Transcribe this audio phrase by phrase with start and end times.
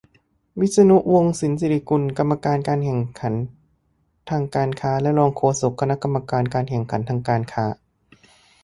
[0.59, 3.33] -วิษณุ วงศ์สินศิริกุล กรรมการการแข่งขัน
[4.29, 7.65] ทางการค้า และรองโฆษกคณะกรรมการการแข่งขันทางการค้า